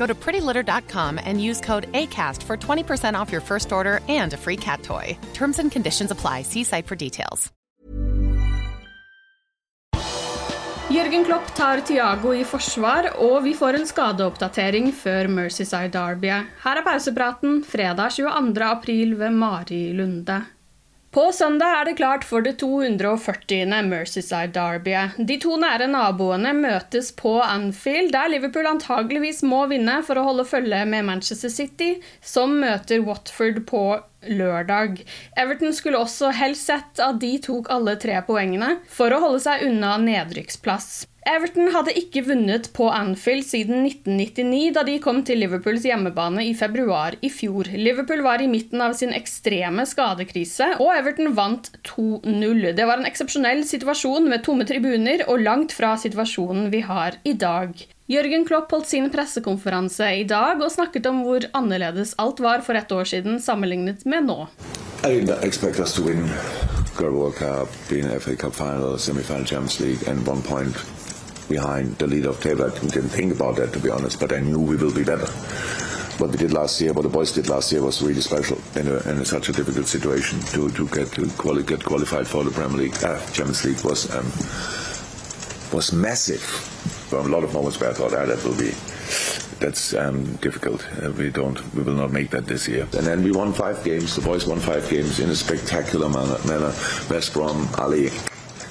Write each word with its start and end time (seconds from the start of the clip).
Go 0.00 0.06
to 0.06 0.14
prettylitter.com 0.14 1.20
and 1.28 1.42
use 1.50 1.60
code 1.60 1.86
ACAST 1.92 2.42
for 2.48 2.56
20% 2.56 3.20
off 3.20 3.32
your 3.32 3.42
first 3.42 3.70
order 3.70 4.00
and 4.08 4.32
a 4.32 4.36
free 4.36 4.56
cat 4.56 4.82
toy. 4.82 5.16
Terms 5.34 5.58
and 5.58 5.70
conditions 5.70 6.10
apply. 6.10 6.42
See 6.42 6.64
site 6.64 6.86
for 6.86 6.96
details. 6.96 7.52
Jørgen 10.90 11.24
Klopp 11.24 11.52
tar 11.54 11.80
Thiago 11.86 12.32
i 12.34 12.40
forsvar, 12.44 13.12
og 13.22 13.44
vi 13.44 13.52
får 13.54 13.76
en 13.78 13.84
skadeoppdatering 13.86 14.88
før 14.96 15.28
Merseyside 15.30 15.92
Derby. 15.94 16.32
Her 16.64 16.80
er 16.80 16.86
pausepraten 16.88 17.60
fredag 17.62 18.16
22. 18.16 18.64
april 18.66 19.14
ved 19.20 19.36
Mari 19.36 19.92
Lunde. 19.94 20.40
På 21.10 21.24
søndag 21.34 21.72
er 21.74 21.88
det 21.88 21.96
klart 21.98 22.22
for 22.22 22.44
det 22.46 22.52
240. 22.60 23.64
Merseyside 23.88 24.52
Derbyet. 24.54 25.16
De 25.26 25.40
to 25.42 25.56
nære 25.58 25.88
naboene 25.90 26.52
møtes 26.54 27.10
på 27.18 27.32
Anfield, 27.42 28.12
der 28.14 28.30
Liverpool 28.30 28.68
antageligvis 28.70 29.42
må 29.42 29.64
vinne 29.72 29.96
for 30.06 30.20
å 30.20 30.28
holde 30.28 30.46
følge 30.46 30.84
med 30.86 31.08
Manchester 31.10 31.50
City, 31.50 31.96
som 32.22 32.54
møter 32.62 33.02
Watford 33.02 33.64
på 33.66 33.84
lørdag. 34.30 35.02
Everton 35.34 35.74
skulle 35.74 35.98
også 35.98 36.30
helst 36.30 36.70
sett 36.70 37.02
at 37.02 37.18
de 37.18 37.34
tok 37.42 37.74
alle 37.74 37.98
tre 37.98 38.22
poengene 38.22 38.76
for 38.86 39.10
å 39.10 39.24
holde 39.26 39.42
seg 39.42 39.66
unna 39.66 39.96
nedrykksplass. 39.98 41.09
Everton 41.30 41.68
hadde 41.70 41.92
ikke 41.94 42.24
vunnet 42.26 42.64
på 42.74 42.88
Anfield 42.90 43.44
siden 43.46 43.84
1999, 43.86 44.72
da 44.74 44.82
de 44.86 44.96
kom 45.02 45.20
til 45.26 45.38
Liverpools 45.38 45.84
hjemmebane 45.86 46.42
i 46.48 46.56
februar 46.58 47.14
i 47.22 47.30
fjor. 47.30 47.70
Liverpool 47.70 48.24
var 48.26 48.42
i 48.42 48.48
midten 48.50 48.82
av 48.82 48.96
sin 48.98 49.14
ekstreme 49.14 49.84
skadekrise, 49.86 50.72
og 50.82 50.90
Everton 50.96 51.30
vant 51.38 51.70
2-0. 51.86 52.72
Det 52.74 52.88
var 52.88 52.98
en 52.98 53.06
eksepsjonell 53.06 53.62
situasjon 53.68 54.26
med 54.32 54.42
tomme 54.46 54.66
tribuner, 54.66 55.22
og 55.30 55.44
langt 55.46 55.76
fra 55.76 55.94
situasjonen 56.02 56.66
vi 56.74 56.82
har 56.88 57.20
i 57.22 57.36
dag. 57.38 57.78
Jørgen 58.10 58.42
Klopp 58.48 58.72
holdt 58.74 58.90
sin 58.90 59.06
pressekonferanse 59.12 60.08
i 60.18 60.24
dag 60.26 60.58
og 60.58 60.72
snakket 60.74 61.06
om 61.06 61.22
hvor 61.22 61.46
annerledes 61.54 62.16
alt 62.18 62.42
var 62.42 62.66
for 62.66 62.74
ett 62.74 62.90
år 62.90 63.06
siden 63.06 63.38
sammenlignet 63.38 64.02
med 64.02 64.26
nå. 64.26 64.48
I 65.06 65.20
didn't 65.20 65.44
expect 65.46 65.78
us 65.78 65.94
to 65.94 66.02
win 66.02 66.26
Carabao 66.98 67.30
Cup, 67.30 67.70
being 67.88 68.10
FA 68.18 68.34
Cup 68.34 68.52
final, 68.52 68.98
semi-final 68.98 69.46
Champions 69.46 69.78
League, 69.78 70.02
and 70.10 70.26
one 70.26 70.42
point 70.42 70.74
behind 71.50 71.98
the 71.98 72.06
leader 72.06 72.30
of 72.30 72.40
table. 72.40 72.64
I 72.64 72.70
didn't 72.70 73.10
think 73.10 73.34
about 73.34 73.56
that 73.56 73.72
to 73.74 73.78
be 73.78 73.90
honest, 73.90 74.18
but 74.20 74.32
I 74.32 74.40
knew 74.40 74.58
we 74.58 74.76
will 74.76 74.94
be 74.94 75.04
better. 75.04 75.26
What 76.20 76.30
we 76.30 76.36
did 76.36 76.52
last 76.52 76.80
year, 76.80 76.92
what 76.92 77.02
the 77.02 77.08
boys 77.08 77.32
did 77.32 77.48
last 77.48 77.72
year, 77.72 77.82
was 77.82 78.00
really 78.02 78.20
special 78.20 78.58
in, 78.76 78.86
a, 78.88 78.96
in 79.10 79.18
a 79.18 79.24
such 79.24 79.48
a 79.48 79.52
difficult 79.52 79.86
situation 79.86 80.40
to 80.52 80.70
to 80.70 80.86
get 80.88 81.08
to 81.16 81.28
quali- 81.36 81.62
get 81.64 81.84
qualified 81.84 82.26
for 82.26 82.44
the 82.44 82.50
Premier 82.50 82.78
League, 82.84 83.04
uh, 83.04 83.18
Champions 83.32 83.64
League 83.64 83.82
was 83.84 84.00
um, 84.16 84.26
was 85.76 85.92
massive. 85.92 86.44
A 87.12 87.16
lot 87.16 87.42
of 87.42 87.52
moments 87.52 87.80
where 87.80 87.90
I 87.90 87.94
thought, 87.94 88.14
ah, 88.14 88.24
that 88.26 88.44
will 88.44 88.56
be 88.56 88.72
that's 89.60 89.94
um, 89.94 90.24
difficult. 90.36 90.84
Uh, 91.02 91.10
we 91.12 91.30
don't, 91.30 91.58
we 91.74 91.82
will 91.82 91.94
not 91.94 92.12
make 92.12 92.30
that 92.30 92.46
this 92.46 92.66
year. 92.66 92.88
And 92.96 93.06
then 93.06 93.22
we 93.22 93.30
won 93.30 93.52
five 93.52 93.84
games. 93.84 94.16
The 94.16 94.22
boys 94.22 94.46
won 94.46 94.58
five 94.58 94.88
games 94.88 95.20
in 95.20 95.28
a 95.30 95.36
spectacular 95.36 96.08
manner. 96.08 96.38
manner. 96.46 96.72
West 97.10 97.34
Brom, 97.34 97.68
Ali, 97.78 98.10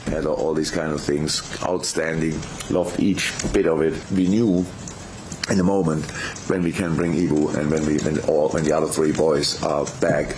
had 0.09 0.25
all 0.25 0.53
these 0.53 0.71
kind 0.71 0.91
of 0.91 1.01
things. 1.01 1.41
Outstanding. 1.63 2.39
Loved 2.69 2.99
each 2.99 3.33
bit 3.53 3.67
of 3.67 3.81
it. 3.81 3.93
We 4.11 4.27
knew 4.27 4.65
in 5.49 5.57
the 5.57 5.63
moment 5.63 6.05
when 6.49 6.61
we 6.63 6.71
can 6.71 6.95
bring 6.95 7.13
Ibu 7.13 7.55
and 7.55 7.71
when 7.71 7.85
we 7.85 7.97
when 7.99 8.19
all 8.29 8.49
when 8.49 8.63
the 8.63 8.73
other 8.73 8.87
three 8.87 9.11
boys 9.11 9.61
are 9.63 9.85
back. 9.99 10.35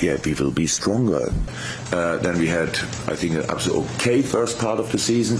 Yeah, 0.00 0.16
we 0.24 0.32
will 0.32 0.50
be 0.50 0.66
stronger. 0.66 1.30
Uh, 1.92 2.16
then 2.18 2.38
we 2.38 2.46
had, 2.46 2.70
I 3.06 3.16
think, 3.16 3.34
an 3.34 3.44
absolute 3.50 3.84
okay 3.96 4.22
first 4.22 4.58
part 4.58 4.80
of 4.80 4.90
the 4.92 4.98
season. 4.98 5.38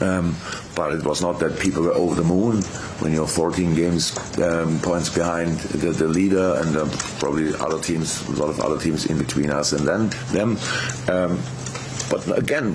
Um, 0.00 0.36
but 0.76 0.92
it 0.92 1.04
was 1.04 1.20
not 1.20 1.40
that 1.40 1.58
people 1.58 1.82
were 1.82 1.94
over 1.94 2.14
the 2.14 2.22
moon 2.22 2.62
when 3.00 3.12
you're 3.12 3.26
14 3.26 3.74
games 3.74 4.16
um, 4.38 4.78
points 4.78 5.08
behind 5.12 5.58
the, 5.58 5.90
the 5.90 6.06
leader 6.06 6.54
and 6.58 6.76
um, 6.76 6.90
probably 7.18 7.52
other 7.56 7.80
teams, 7.80 8.22
a 8.28 8.32
lot 8.32 8.48
of 8.48 8.60
other 8.60 8.78
teams 8.78 9.06
in 9.06 9.18
between 9.18 9.50
us 9.50 9.72
and 9.72 9.88
then 9.88 10.08
them. 10.30 10.56
Um, 11.08 11.42
again. 12.36 12.74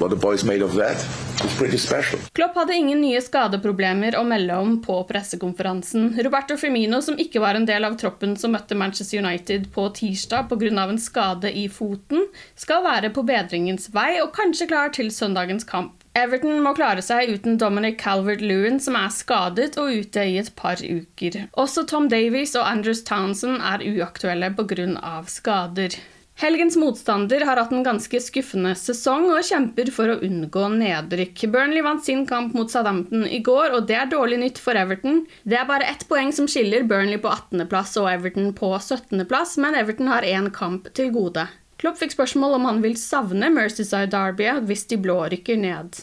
Klopp 2.33 2.55
hadde 2.55 2.75
ingen 2.75 3.01
nye 3.01 3.21
skadeproblemer 3.21 4.17
å 4.19 4.23
melde 4.27 4.57
om 4.59 4.75
på 4.83 4.99
pressekonferansen. 5.09 6.13
Roberto 6.25 6.57
Firmino, 6.59 7.01
som 7.01 7.17
ikke 7.19 7.41
var 7.43 7.57
en 7.57 7.67
del 7.69 7.85
av 7.87 7.97
troppen 7.99 8.35
som 8.39 8.53
møtte 8.55 8.77
Manchester 8.77 9.23
United 9.23 9.69
på 9.73 9.87
tirsdag 9.97 10.49
pga. 10.49 10.71
en 10.83 10.99
skade 10.99 11.51
i 11.51 11.67
foten, 11.69 12.27
skal 12.55 12.83
være 12.83 13.09
på 13.09 13.23
bedringens 13.23 13.89
vei 13.93 14.21
og 14.21 14.33
kanskje 14.35 14.67
klar 14.67 14.93
til 14.93 15.11
søndagens 15.11 15.63
kamp. 15.63 15.99
Everton 16.13 16.59
må 16.61 16.75
klare 16.77 17.01
seg 17.01 17.31
uten 17.33 17.57
Dominic 17.57 17.97
Calvert-Lewin, 17.97 18.79
som 18.79 18.95
er 18.95 19.09
skadet 19.09 19.79
og 19.81 19.95
ute 19.97 20.21
i 20.29 20.37
et 20.37 20.51
par 20.55 20.77
uker. 20.77 21.47
Også 21.57 21.87
Tom 21.89 22.05
Davies 22.09 22.53
og 22.53 22.67
Andrews 22.69 23.01
Townsend 23.07 23.57
er 23.57 23.81
uaktuelle 23.81 24.51
pga. 24.53 25.23
skader. 25.25 25.97
Helgens 26.35 26.75
motstander 26.75 27.45
har 27.45 27.59
hatt 27.61 27.71
en 27.71 27.83
ganske 27.85 28.19
skuffende 28.19 28.73
sesong 28.75 29.27
og 29.31 29.45
kjemper 29.45 29.91
for 29.93 30.09
å 30.09 30.19
unngå 30.25 30.65
nedrykk. 30.73 31.45
Burnley 31.53 31.83
vant 31.85 32.03
sin 32.03 32.25
kamp 32.27 32.55
mot 32.57 32.71
Southampton 32.73 33.27
i 33.29 33.39
går, 33.45 33.75
og 33.77 33.85
det 33.87 33.99
er 33.99 34.09
dårlig 34.11 34.39
nytt 34.41 34.61
for 34.61 34.75
Everton. 34.79 35.23
Det 35.45 35.59
er 35.59 35.69
bare 35.69 35.87
ett 35.93 36.07
poeng 36.09 36.33
som 36.35 36.49
skiller 36.49 36.87
Burnley 36.89 37.21
på 37.21 37.29
18.-plass 37.29 37.95
og 38.01 38.09
Everton 38.11 38.49
på 38.57 38.73
17.-plass, 38.79 39.59
men 39.61 39.77
Everton 39.77 40.09
har 40.09 40.25
én 40.27 40.49
kamp 40.53 40.89
til 40.97 41.13
gode. 41.13 41.45
Klopp 41.83 41.99
fikk 42.01 42.15
spørsmål 42.15 42.57
om 42.57 42.65
han 42.69 42.81
vil 42.83 42.97
savne 42.97 43.49
Merseyside 43.53 44.09
Derby 44.11 44.49
hvis 44.67 44.87
de 44.89 44.97
blå 45.03 45.21
rykker 45.29 45.59
ned. 45.59 46.01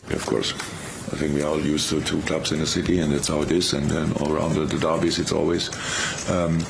I 1.13 1.17
think 1.17 1.35
we 1.35 1.43
are 1.43 1.51
all 1.51 1.59
used 1.59 1.91
to 1.91 2.01
two 2.01 2.21
clubs 2.23 2.53
in 2.53 2.61
the 2.61 2.67
city, 2.67 3.01
and 3.01 3.13
that's 3.13 3.27
how 3.27 3.43
it 3.43 3.51
is. 3.51 3.73
And 3.73 3.91
then 3.91 4.13
all 4.21 4.33
around 4.33 4.55
the 4.55 4.79
derbies, 4.79 5.19
it's 5.19 5.33
always. 5.33 5.69
Um, 6.31 6.61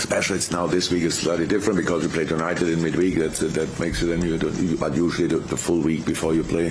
Especially 0.00 0.36
it's 0.36 0.50
now 0.50 0.66
this 0.66 0.90
week 0.90 1.02
is 1.02 1.18
slightly 1.18 1.46
different 1.46 1.76
because 1.76 2.02
we 2.02 2.08
played 2.10 2.30
United 2.30 2.68
in 2.70 2.82
midweek. 2.82 3.16
That 3.16 3.34
that 3.58 3.70
makes 3.78 4.02
it 4.02 4.06
then 4.06 4.22
you. 4.22 4.38
But 4.78 4.96
usually 4.96 5.28
the, 5.28 5.40
the 5.54 5.56
full 5.56 5.82
week 5.90 6.06
before 6.06 6.32
you 6.32 6.42
play, 6.42 6.68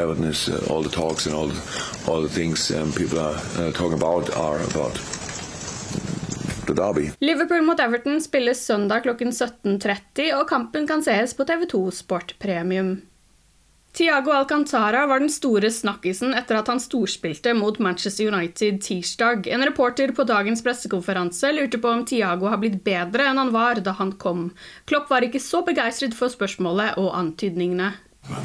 Everton 0.00 0.24
is 0.24 0.48
uh, 0.48 0.70
all 0.70 0.82
the 0.82 0.94
talks 1.02 1.26
and 1.26 1.34
all 1.34 1.48
the, 1.48 1.58
all 2.06 2.22
the 2.22 2.28
things 2.28 2.70
um, 2.70 2.92
people 2.92 3.18
are 3.18 3.38
uh, 3.58 3.72
talking 3.72 3.98
about 4.02 4.30
are 4.36 4.60
about 4.70 4.94
derby. 6.74 7.10
Liverpool 7.18 7.62
mot 7.62 7.80
Everton 7.80 8.20
spilles 8.20 8.66
søndag 8.66 9.02
klokken 9.02 9.32
17.30, 9.32 10.30
og 10.40 10.48
kampen 10.48 10.86
kan 10.86 11.02
sees 11.02 11.34
på 11.34 11.42
TV2 11.42 11.90
Sport 11.90 12.34
Premium. 12.38 13.09
Tiago 13.92 14.30
Alcantara 14.30 15.06
var 15.06 15.20
den 15.20 15.30
store 15.30 15.70
snakkisen 15.70 16.34
etter 16.38 16.60
at 16.60 16.68
han 16.70 16.80
storspilte 16.80 17.54
mot 17.58 17.78
Manchester 17.82 18.30
United 18.30 18.78
tirsdag. 18.84 19.48
En 19.50 19.64
reporter 19.66 20.12
på 20.14 20.24
dagens 20.24 20.62
pressekonferanse 20.62 21.50
lurte 21.52 21.80
på 21.82 21.90
om 21.90 22.04
Tiago 22.06 22.46
har 22.52 22.60
blitt 22.62 22.78
bedre 22.86 23.26
enn 23.26 23.40
han 23.40 23.50
var 23.54 23.82
da 23.82 23.96
han 23.98 24.12
kom. 24.12 24.52
Klopp 24.86 25.10
var 25.10 25.26
ikke 25.26 25.42
så 25.42 25.64
begeistret 25.66 26.14
for 26.14 26.30
spørsmålet 26.30 27.00
og 27.02 27.10
antydningene. 27.18 27.92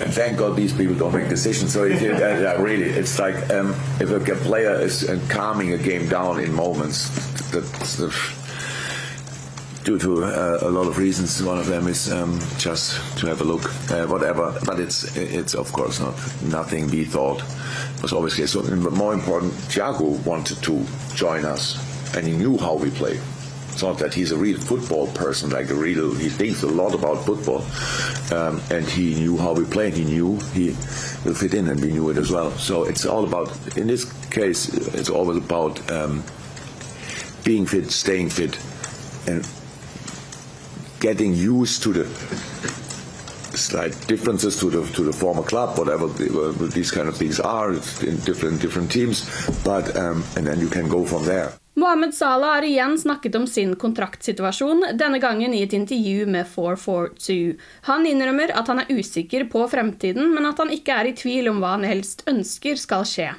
And 0.01 0.11
thank 0.13 0.37
God 0.37 0.55
these 0.55 0.73
people 0.73 0.95
don't 0.95 1.13
make 1.13 1.29
decisions. 1.29 1.73
So 1.73 1.83
it, 1.83 2.01
it, 2.01 2.21
uh, 2.21 2.57
really, 2.59 2.89
it's 2.89 3.19
like 3.19 3.35
um, 3.51 3.75
if 3.99 4.09
a 4.09 4.19
player 4.47 4.73
is 4.81 5.07
uh, 5.07 5.19
calming 5.29 5.73
a 5.73 5.77
game 5.77 6.07
down 6.07 6.39
in 6.39 6.53
moments, 6.53 7.09
that's 7.51 7.97
the, 7.97 8.07
due 9.85 9.99
to 9.99 10.23
uh, 10.23 10.57
a 10.61 10.69
lot 10.69 10.87
of 10.87 10.97
reasons. 10.97 11.41
One 11.41 11.59
of 11.59 11.67
them 11.67 11.87
is 11.87 12.11
um, 12.11 12.39
just 12.57 12.99
to 13.19 13.27
have 13.27 13.41
a 13.41 13.43
look, 13.43 13.65
uh, 13.91 14.07
whatever. 14.07 14.59
But 14.65 14.79
it's 14.79 15.15
it's 15.15 15.53
of 15.53 15.71
course 15.71 15.99
not 15.99 16.15
nothing 16.41 16.89
we 16.89 17.05
thought 17.05 17.43
was 18.01 18.11
obviously 18.11 18.47
so. 18.47 18.63
More 18.91 19.13
important, 19.13 19.53
Thiago 19.69 20.23
wanted 20.25 20.61
to 20.63 20.83
join 21.15 21.45
us, 21.45 21.77
and 22.15 22.27
he 22.27 22.33
knew 22.33 22.57
how 22.57 22.75
we 22.75 22.89
play. 22.89 23.19
It's 23.71 23.83
not 23.83 23.97
that 23.99 24.13
he's 24.13 24.31
a 24.31 24.37
real 24.37 24.57
football 24.57 25.07
person, 25.07 25.49
like 25.51 25.69
a 25.69 25.75
real. 25.75 26.15
He 26.15 26.29
thinks 26.29 26.63
a 26.63 26.67
lot 26.67 26.95
about 26.95 27.25
football, 27.25 27.61
um, 28.33 28.61
and 28.71 28.87
he 28.87 29.15
knew 29.15 29.37
how 29.37 29.53
we 29.53 29.65
play. 29.65 29.91
He 29.91 30.03
knew 30.03 30.39
he 30.53 30.69
will 31.23 31.35
fit 31.35 31.53
in, 31.53 31.67
and 31.67 31.79
we 31.79 31.91
knew 31.91 32.09
it 32.09 32.17
as 32.17 32.31
well. 32.31 32.51
So 32.57 32.85
it's 32.85 33.05
all 33.05 33.23
about. 33.23 33.77
In 33.77 33.85
this 33.85 34.05
case, 34.31 34.73
it's 34.95 35.09
always 35.09 35.37
about 35.37 35.91
um, 35.91 36.23
being 37.43 37.67
fit, 37.67 37.91
staying 37.91 38.29
fit, 38.29 38.57
and 39.27 39.45
getting 40.99 41.33
used 41.33 41.83
to 41.83 41.93
the 41.93 42.05
slight 43.57 44.07
differences 44.07 44.59
to 44.59 44.69
the 44.69 44.83
to 44.93 45.03
the 45.03 45.13
former 45.13 45.43
club, 45.43 45.77
whatever 45.77 46.07
the, 46.07 46.69
these 46.73 46.91
kind 46.91 47.07
of 47.07 47.17
things 47.17 47.39
are 47.39 47.71
in 48.01 48.17
different 48.25 48.61
different 48.61 48.91
teams. 48.91 49.25
But 49.63 49.95
um, 49.97 50.23
and 50.35 50.45
then 50.47 50.59
you 50.59 50.69
can 50.69 50.87
go 50.87 51.05
from 51.05 51.25
there. 51.25 51.51
Mohammed 51.77 52.13
Salah 52.13 52.47
har 52.47 52.63
igjen 52.63 52.99
snakket 52.99 53.35
om 53.35 53.47
sin 53.47 53.75
kontraktsituasjon, 53.75 54.85
denne 54.93 55.19
gangen 55.19 55.53
i 55.53 55.63
et 55.63 55.73
intervju 55.73 56.25
med 56.25 56.47
442. 56.47 57.57
Han 57.81 58.07
innrømmer 58.07 58.53
at 58.55 58.71
han 58.71 58.79
er 58.79 58.93
usikker 58.95 59.43
på 59.51 59.65
fremtiden, 59.67 60.31
men 60.31 60.47
at 60.47 60.61
han 60.63 60.71
ikke 60.71 60.95
er 60.95 61.09
i 61.09 61.17
tvil 61.19 61.51
om 61.51 61.59
hva 61.59 61.73
han 61.75 61.83
helst 61.83 62.23
ønsker 62.31 62.79
skal 62.79 63.03
skje. 63.03 63.33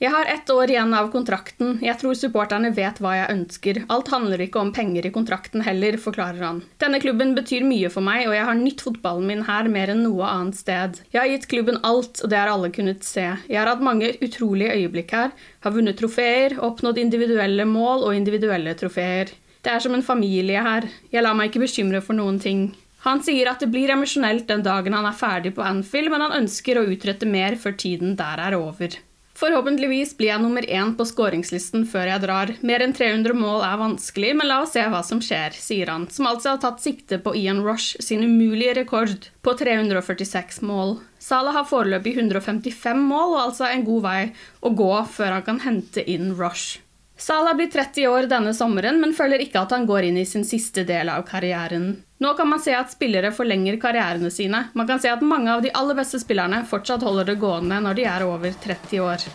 Jeg 0.00 0.14
har 0.14 0.24
ett 0.32 0.48
år 0.48 0.70
igjen 0.72 0.94
av 0.96 1.10
kontrakten. 1.12 1.74
Jeg 1.84 1.98
tror 2.00 2.14
supporterne 2.16 2.70
vet 2.72 3.02
hva 3.04 3.10
jeg 3.18 3.32
ønsker. 3.34 3.80
Alt 3.92 4.08
handler 4.08 4.40
ikke 4.40 4.62
om 4.62 4.70
penger 4.72 5.04
i 5.04 5.10
kontrakten 5.12 5.60
heller, 5.66 5.98
forklarer 6.00 6.40
han. 6.40 6.62
Denne 6.80 7.02
klubben 7.02 7.34
betyr 7.36 7.66
mye 7.68 7.90
for 7.92 8.00
meg, 8.06 8.24
og 8.24 8.32
jeg 8.32 8.46
har 8.48 8.56
nytt 8.56 8.80
fotballen 8.86 9.28
min 9.28 9.44
her 9.44 9.68
mer 9.68 9.92
enn 9.92 10.00
noe 10.06 10.24
annet 10.24 10.56
sted. 10.56 11.02
Jeg 11.12 11.20
har 11.20 11.28
gitt 11.28 11.44
klubben 11.52 11.76
alt, 11.84 12.22
og 12.24 12.32
det 12.32 12.38
har 12.40 12.48
alle 12.48 12.70
kunnet 12.72 13.04
se. 13.04 13.26
Jeg 13.44 13.58
har 13.60 13.68
hatt 13.68 13.84
mange 13.84 14.14
utrolige 14.24 14.78
øyeblikk 14.78 15.12
her, 15.18 15.36
har 15.68 15.76
vunnet 15.76 16.00
trofeer, 16.00 16.56
oppnådd 16.56 17.02
individuelle 17.04 17.68
mål 17.68 18.08
og 18.08 18.16
individuelle 18.16 18.72
trofeer. 18.80 19.34
Det 19.60 19.74
er 19.74 19.84
som 19.84 19.92
en 19.92 20.06
familie 20.06 20.64
her. 20.64 20.88
Jeg 21.12 21.26
lar 21.28 21.36
meg 21.36 21.52
ikke 21.52 21.66
bekymre 21.66 22.00
for 22.00 22.16
noen 22.16 22.40
ting. 22.40 22.70
Han 23.04 23.20
sier 23.24 23.52
at 23.52 23.60
det 23.60 23.68
blir 23.68 23.92
emosjonelt 23.92 24.48
den 24.48 24.64
dagen 24.64 24.96
han 24.96 25.12
er 25.12 25.20
ferdig 25.20 25.52
på 25.60 25.68
Anfield, 25.68 26.08
men 26.08 26.24
han 26.24 26.40
ønsker 26.40 26.80
å 26.80 26.88
utrette 26.88 27.28
mer 27.28 27.60
før 27.60 27.76
tiden 27.84 28.16
der 28.16 28.48
er 28.48 28.56
over. 28.56 28.96
Forhåpentligvis 29.40 30.10
blir 30.18 30.28
jeg 30.34 30.42
nummer 30.42 30.66
én 30.68 30.90
på 30.98 31.04
skåringslisten 31.08 31.86
før 31.88 32.10
jeg 32.10 32.20
drar. 32.26 32.50
Mer 32.66 32.82
enn 32.84 32.92
300 32.92 33.32
mål 33.38 33.62
er 33.64 33.78
vanskelig, 33.80 34.34
men 34.36 34.50
la 34.50 34.58
oss 34.66 34.74
se 34.76 34.84
hva 34.84 35.00
som 35.06 35.22
skjer, 35.24 35.56
sier 35.56 35.88
han, 35.88 36.04
som 36.12 36.28
altså 36.28 36.52
har 36.52 36.60
tatt 36.60 36.84
sikte 36.84 37.16
på 37.24 37.32
Ian 37.40 37.62
Rush 37.64 37.96
sin 38.04 38.26
umulige 38.26 38.76
rekord 38.82 39.30
på 39.40 39.56
346 39.56 40.60
mål. 40.68 40.98
Salah 41.16 41.56
har 41.56 41.68
foreløpig 41.70 42.18
155 42.18 43.00
mål 43.00 43.38
og 43.38 43.42
altså 43.46 43.70
en 43.70 43.88
god 43.88 44.04
vei 44.10 44.20
å 44.60 44.76
gå 44.76 44.92
før 45.16 45.38
han 45.38 45.48
kan 45.48 45.64
hente 45.64 46.04
inn 46.04 46.34
Rush. 46.36 46.82
Salah 47.20 47.54
blir 47.54 47.68
30 47.70 48.08
år 48.08 48.22
denne 48.30 48.54
sommeren, 48.56 48.96
men 49.00 49.12
føler 49.12 49.42
ikke 49.44 49.60
at 49.60 49.74
han 49.76 49.84
går 49.84 50.06
inn 50.08 50.16
i 50.22 50.24
sin 50.24 50.46
siste 50.48 50.86
del 50.88 51.10
av 51.12 51.26
karrieren. 51.28 51.90
Nå 52.24 52.32
kan 52.38 52.48
man 52.48 52.62
se 52.64 52.72
at 52.72 52.94
spillere 52.94 53.28
forlenger 53.36 53.76
karrierene 53.82 54.30
sine. 54.32 54.62
Man 54.72 54.88
kan 54.88 55.02
se 55.04 55.12
at 55.12 55.20
mange 55.20 55.52
av 55.52 55.60
de 55.60 55.72
aller 55.76 55.98
beste 56.00 56.20
spillerne 56.22 56.62
fortsatt 56.70 57.04
holder 57.04 57.28
det 57.28 57.36
gående 57.42 57.82
når 57.84 58.00
de 58.00 58.08
er 58.08 58.24
over 58.24 58.56
30 58.64 59.04
år. 59.04 59.28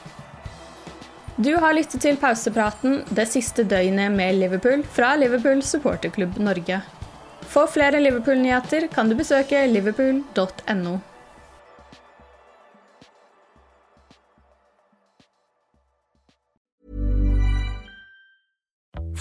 Du 1.37 1.51
har 1.61 1.77
lyttet 1.77 2.01
til 2.01 2.17
pausepraten 2.17 3.03
det 3.13 3.27
siste 3.29 3.67
døgnet 3.69 4.17
med 4.17 4.39
Liverpool 4.41 4.81
fra 4.97 5.13
Liverpool 5.21 5.61
supporterklubb 5.61 6.39
Norge. 6.41 6.81
For 7.45 7.69
flere 7.69 8.01
Liverpool-nyheter 8.01 8.89
kan 8.93 9.13
du 9.13 9.19
besøke 9.19 9.61
liverpool.no. 9.69 11.01